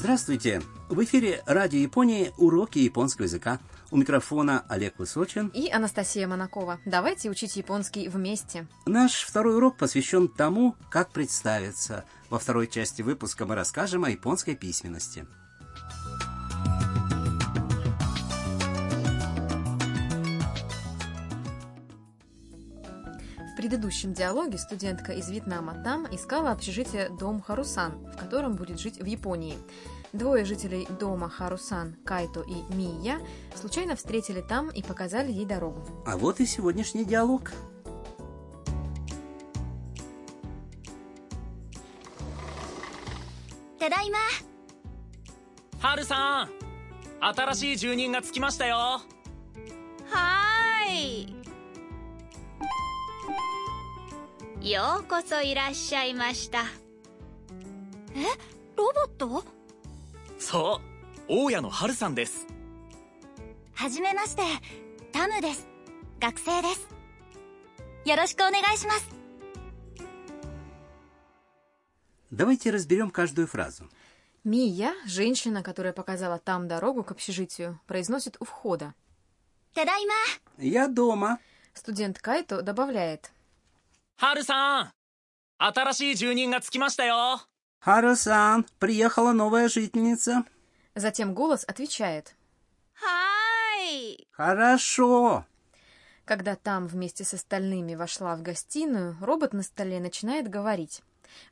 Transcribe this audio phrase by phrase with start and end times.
[0.00, 0.62] Здравствуйте!
[0.88, 3.60] В эфире Радио Японии уроки японского языка.
[3.90, 5.48] У микрофона Олег Высочин.
[5.48, 6.80] И Анастасия Монакова.
[6.86, 8.66] Давайте учить японский вместе.
[8.86, 12.06] Наш второй урок посвящен тому, как представиться.
[12.30, 15.26] Во второй части выпуска мы расскажем о японской письменности.
[23.59, 29.05] предыдущем диалоге студентка из Вьетнама там искала общежитие Дом Харусан, в котором будет жить в
[29.05, 29.57] Японии.
[30.13, 33.19] Двое жителей дома Харусан, Кайто и Мия,
[33.55, 35.81] случайно встретили там и показали ей дорогу.
[36.05, 37.51] А вот и сегодняшний диалог.
[43.85, 44.17] ただいま
[45.79, 46.49] ハルさん
[47.19, 51.38] 新しい住人がつきましたよはーい
[54.61, 56.63] ようこそいらっしゃいました
[58.15, 58.23] え
[58.75, 59.43] ロボット
[60.39, 60.81] そ
[61.27, 62.47] う大家のハルさんです
[63.73, 64.41] はじめまして
[65.11, 65.67] タムです
[66.19, 66.87] 学生です
[68.09, 69.15] よろしくお願いします
[72.31, 73.89] Давайте разберем каждую фразу.
[74.43, 78.93] Мия, женщина, которая показала там дорогу к общежитию, произносит у входа.
[79.73, 80.13] ただいま
[80.57, 81.39] Я дома.
[81.73, 83.31] Студент Кайто добавляет.
[84.19, 84.91] ハルさん
[85.57, 87.41] 新しい住人がつきましたよ
[87.85, 90.43] Харусан, приехала новая жительница.
[90.95, 92.33] Затем голос отвечает.
[92.95, 95.45] はーい Хорошо.
[96.25, 101.03] Когда там вместе с остальными вошла в гостиную, робот на столе начинает говорить.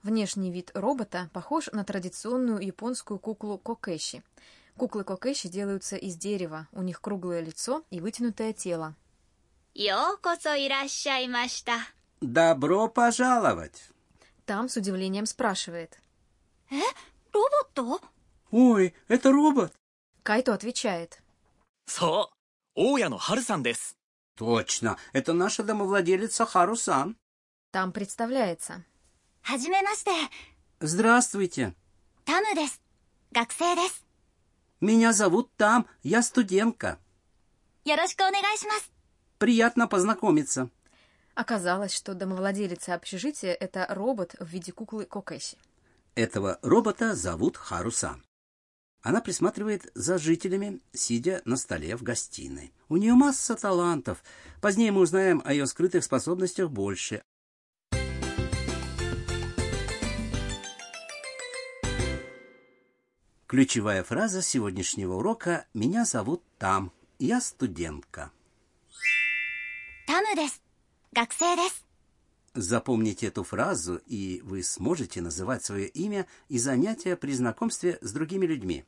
[0.02, 4.24] Внешний вид робота похож на традиционную японскую куклу кокэши.
[4.76, 8.96] Куклы кокэши делаются из дерева, у них круглое лицо и вытянутое тело.
[9.76, 11.74] ようこそいらっしゃいました
[12.21, 13.91] Добро пожаловать.
[14.45, 15.99] Там с удивлением спрашивает.
[16.71, 16.81] Э,
[17.33, 18.01] робот то?
[18.51, 19.73] Ой, это робот.
[20.23, 21.23] Кайто отвечает.
[21.87, 22.29] Со,
[22.75, 23.95] Ояно Харусан дес.
[24.37, 27.17] Точно, это наша домовладелица Харусан.
[27.71, 28.85] Там представляется.
[29.43, 30.29] Хаджимемаште.
[30.81, 31.75] Здравствуйте.
[32.25, 32.81] Таму дес.
[33.31, 34.01] Гаксей дес.
[34.81, 36.99] Меня зовут Там, я студентка.
[39.39, 40.71] Приятно познакомиться.
[41.39, 45.57] Оказалось, что домовладелица общежития— это робот в виде куклы Кокэси.
[46.17, 48.21] Этого робота зовут Харуса.
[49.03, 52.73] Она присматривает за жителями, сидя на столе в гостиной.
[52.89, 54.25] У нее масса талантов.
[54.61, 57.23] Позднее мы узнаем о ее скрытых способностях больше.
[63.47, 66.91] Ключевая фраза сегодняшнего урока «Меня зовут Там.
[67.21, 68.33] Я студентка».
[70.09, 70.68] Там です.
[72.55, 78.47] Запомните эту фразу, и вы сможете называть свое имя и занятия при знакомстве с другими
[78.47, 78.85] людьми.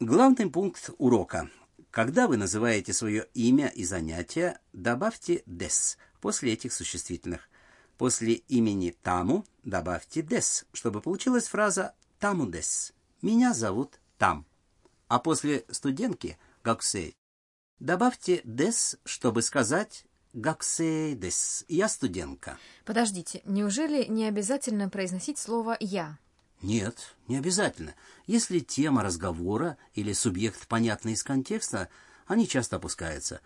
[0.00, 1.50] Главный пункт урока.
[1.90, 7.48] Когда вы называете свое имя и занятие, добавьте «des» после этих существительных.
[7.96, 12.92] После имени Таму добавьте «des», чтобы получилась фраза «таму des».
[13.22, 14.44] «Меня зовут Там».
[15.08, 17.16] А после студентки «гаксей»
[17.78, 21.64] добавьте «des», чтобы сказать «гаксей des».
[21.68, 22.58] «Я студентка».
[22.84, 26.18] Подождите, неужели не обязательно произносить слово «я»?
[26.62, 27.94] Нет, не обязательно.
[28.26, 31.88] Если тема разговора или субъект понятны из контекста,
[32.26, 33.40] они часто опускаются.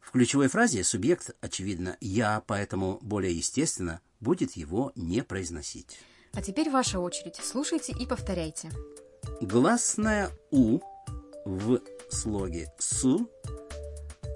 [0.00, 5.98] В ключевой фразе субъект, очевидно, «я», поэтому более естественно будет его не произносить.
[6.32, 7.36] А теперь ваша очередь.
[7.36, 8.70] Слушайте и повторяйте.
[9.40, 10.80] Гласная «у»
[11.44, 11.80] в
[12.10, 13.30] слоге «су»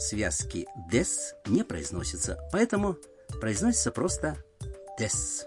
[0.02, 1.08] связки «des»
[1.46, 2.98] не произносится, поэтому
[3.40, 4.38] произносится просто
[5.00, 5.46] «des».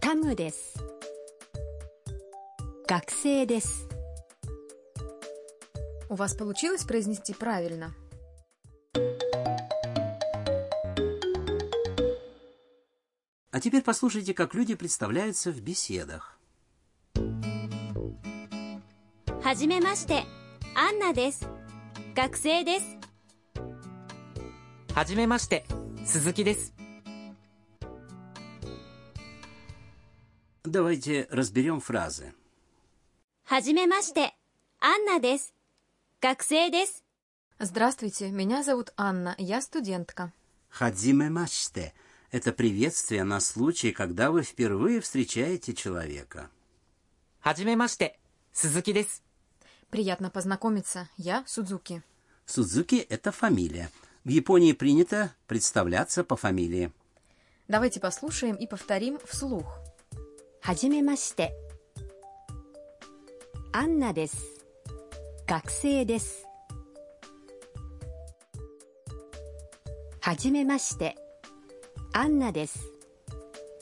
[0.00, 0.74] タムです
[2.86, 3.88] 学生です
[6.08, 7.94] У вас получилось произнести правильно?
[13.50, 16.38] А теперь послушайте, как люди представляются в беседах.
[19.42, 20.24] はじめまして
[20.74, 21.46] アンナです
[22.14, 22.95] 学生です
[24.96, 25.64] はじめまして
[26.04, 26.72] 鈴木です
[30.64, 32.32] Давайте разберем фразы.
[33.44, 34.34] はじめまして
[34.80, 35.52] アンナです
[36.20, 37.02] 学生です
[37.58, 40.32] Здравствуйте, меня зовут Анна, я студентка.
[40.70, 46.48] Хадзиме маште – это приветствие на случай, когда вы впервые встречаете человека.
[47.40, 48.18] はじめまして
[48.52, 49.22] 鈴木です
[49.90, 52.02] Приятно познакомиться, я Судзуки.
[52.46, 53.90] Судзуки – это фамилия.
[54.23, 56.91] в Японии принято представляться по фамилии.
[57.67, 59.79] Давайте послушаем и повторим вслух.
[60.61, 61.53] Хаджимемаште.
[63.73, 64.31] Анна дес.
[65.47, 66.43] Гаксей дес.
[70.21, 71.15] Хаджимемаште.
[72.13, 72.73] Анна дес.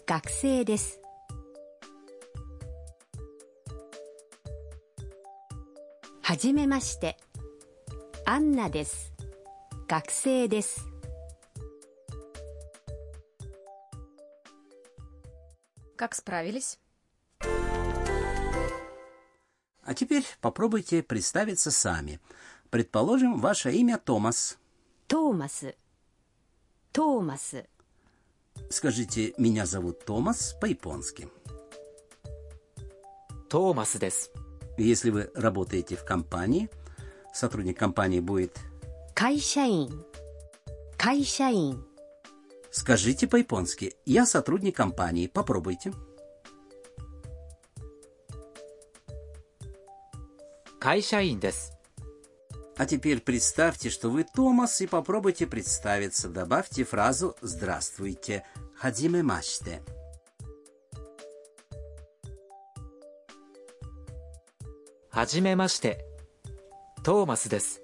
[0.05, 0.99] Гаксей дес.
[6.21, 7.15] Хаджимемаште.
[8.25, 9.14] Анна дес.
[9.87, 10.81] 学生です。
[15.95, 16.79] Как справились?
[19.83, 22.19] А теперь попробуйте представиться сами.
[22.71, 24.57] Предположим, ваше имя Томас.
[25.07, 25.63] Томас.
[26.91, 27.53] Томас.
[28.71, 31.29] Скажите, меня зовут Томас по-японски.
[33.47, 34.31] Томас дес.
[34.77, 36.69] Если вы работаете в компании,
[37.31, 38.57] сотрудник компании будет
[39.15, 40.03] Кайшаин.
[40.97, 41.85] Кайшаин.
[42.69, 43.95] Скажите по-японски.
[44.05, 45.27] Я сотрудник компании.
[45.27, 45.93] Попробуйте.
[50.81, 51.71] Кайшаин дес.
[52.75, 56.27] А теперь представьте, что вы Томас, и попробуйте представиться.
[56.27, 58.43] Добавьте фразу «Здравствуйте».
[58.75, 59.81] Хаджиме маште.
[65.09, 66.05] Хаджиме маште.
[67.01, 67.79] Томас дес.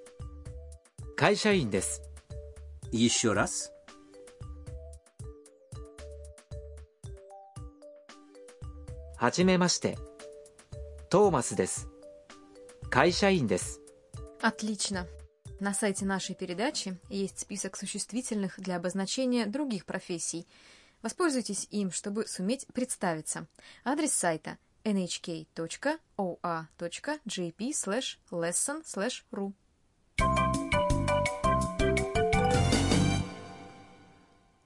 [1.21, 2.03] 会社員です。
[2.91, 3.71] Еще раз.
[9.19, 9.97] はじめまして。
[11.09, 11.87] トーマスです。
[12.91, 13.81] 会社員です。
[14.41, 15.07] Отлично.
[15.59, 20.45] На сайте нашей передачи есть список существительных для обозначения других профессий.
[21.01, 23.47] Воспользуйтесь им, чтобы суметь представиться.
[23.83, 25.47] Адрес сайта nhk.oa.jp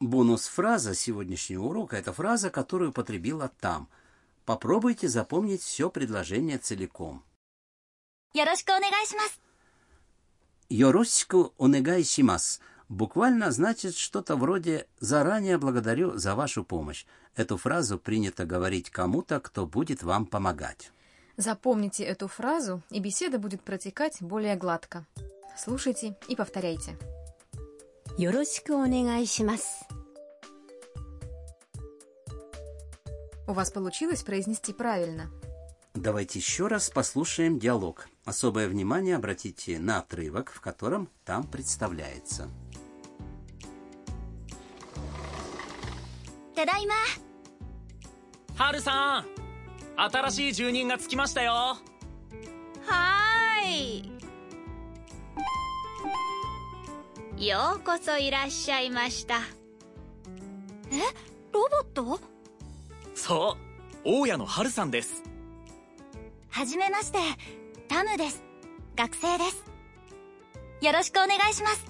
[0.06, 3.88] Бонус-фраза сегодняшнего урока – это фраза, которую употребила там.
[4.46, 7.24] Попробуйте запомнить все предложение целиком.
[8.34, 9.40] よろしくお願いします。
[10.70, 17.06] Йоросику онегайшимас буквально значит что-то вроде «заранее благодарю за вашу помощь».
[17.36, 20.92] Эту фразу принято говорить кому-то, кто будет вам помогать.
[21.38, 25.06] Запомните эту фразу, и беседа будет протекать более гладко.
[25.58, 26.98] Слушайте и повторяйте.
[28.18, 29.88] よろしくお願いします
[33.48, 35.30] У вас получилось произнести правильно.
[35.94, 38.08] Давайте еще раз послушаем диалог.
[38.24, 42.50] Особое внимание обратите на отрывок, в котором там представляется.
[46.56, 46.94] ただいま。
[48.56, 49.26] ハルさん
[49.96, 54.12] 新しい住人がつきましたよはー
[57.40, 57.48] い。
[57.48, 59.40] ようこそいらっしゃいました。
[60.92, 61.00] え
[61.52, 62.20] ロボット
[63.16, 63.58] そ
[64.06, 65.24] う大家のハルさんです
[66.50, 67.18] はじめまして、
[67.88, 68.44] タムです。
[68.98, 69.64] 学生です。
[70.86, 71.86] よろしくお願いします。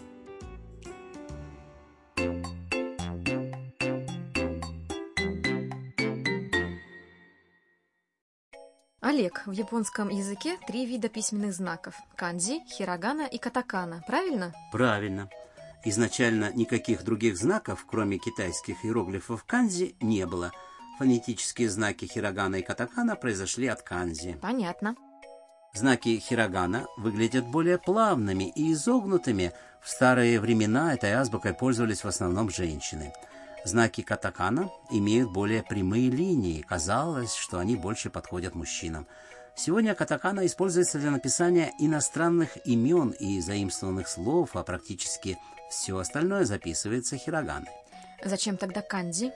[9.02, 14.04] Олег, в японском языке три вида письменных знаков – канзи, хирогана и катакана.
[14.06, 14.54] Правильно?
[14.72, 15.28] Правильно.
[15.84, 20.52] Изначально никаких других знаков, кроме китайских иероглифов канзи, не было.
[20.99, 24.39] Фонетические знаки хирогана и катакана произошли от канзи.
[24.41, 24.97] Понятно.
[25.75, 29.53] Знаки хирогана выглядят более плавными и изогнутыми.
[29.83, 33.13] В старые времена этой азбукой пользовались в основном женщины.
[33.65, 36.63] Знаки катакана имеют более прямые линии.
[36.63, 39.07] Казалось, что они больше подходят мужчинам.
[39.55, 45.39] Сегодня катакана используется для написания иностранных имен и заимствованных слов, а практически
[45.71, 47.71] все остальное записывается хироганой.
[48.25, 49.33] Зачем тогда канзи?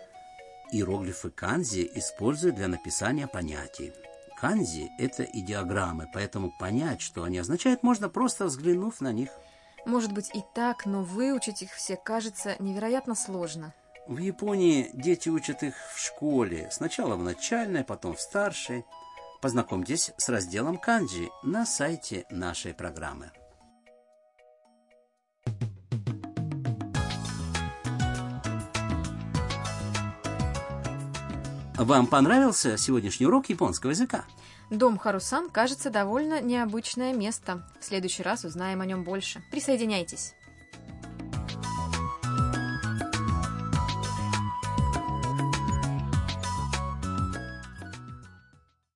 [0.73, 3.93] Иероглифы канзи используют для написания понятий.
[4.41, 9.31] Канзи– это идеограммы, поэтому понять, что они означают, можно просто взглянув на них.
[9.85, 13.75] Может быть и так, но выучить их все кажется невероятно сложно.
[14.07, 18.85] В Японии дети учат их в школе, сначала в начальной, потом в старшей.
[19.41, 23.33] Познакомьтесь с разделом канджи на сайте нашей программы.
[31.81, 34.27] Вам понравился сегодняшний урок японского языка?
[34.69, 37.67] Дом Харусан кажется довольно необычное место.
[37.81, 39.43] В следующий раз узнаем о нем больше.
[39.51, 40.35] Присоединяйтесь.